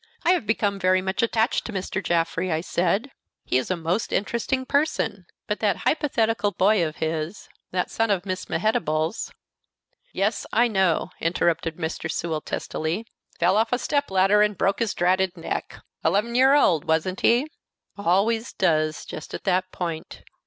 [0.23, 2.03] "I have become very much attached to Mr.
[2.03, 3.11] Jaffrey," I said;
[3.45, 8.25] "he is a most interesting person; but that hypothetical boy of his, that son of
[8.25, 9.31] Miss Mehetabel's"
[10.11, 12.11] "Yes, I know!" interrupted Mr.
[12.11, 13.05] Sewell, testily.
[13.39, 15.79] "Fell off a step ladder and broke his dratted neck.
[16.03, 17.45] Eleven year old, wasn't he?
[17.95, 20.23] Always does, jest at that point.